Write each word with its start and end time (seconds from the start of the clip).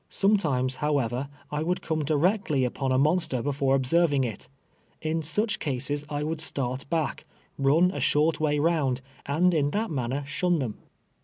Sometimes, 0.09 0.77
how 0.77 0.97
ever, 0.97 1.29
I 1.51 1.61
would 1.61 1.83
come 1.83 2.03
directly 2.03 2.63
upon 2.65 2.91
a 2.91 2.97
monster 2.97 3.43
before 3.43 3.77
ohserviiiij; 3.77 4.25
it. 4.25 4.49
In 4.99 5.21
such 5.21 5.59
cases, 5.59 6.05
I 6.09 6.23
would 6.23 6.41
start 6.41 6.85
liack, 6.91 7.19
run 7.59 7.91
a 7.91 7.99
short 7.99 8.39
way 8.39 8.57
round, 8.57 9.01
and 9.27 9.53
in 9.53 9.69
that 9.69 9.91
manner 9.91 10.23
shun 10.25 10.57
them. 10.57 10.79